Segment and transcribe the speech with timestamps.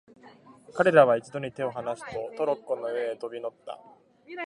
[0.73, 3.79] 彼等は一度に手をはなすと、トロッコの上へ飛び乗った。